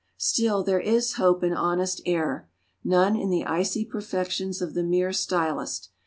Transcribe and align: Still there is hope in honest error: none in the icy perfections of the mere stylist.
Still 0.17 0.63
there 0.63 0.79
is 0.79 1.13
hope 1.13 1.43
in 1.43 1.53
honest 1.53 2.01
error: 2.07 2.49
none 2.83 3.15
in 3.15 3.29
the 3.29 3.45
icy 3.45 3.85
perfections 3.85 4.59
of 4.59 4.73
the 4.73 4.81
mere 4.81 5.13
stylist. 5.13 5.91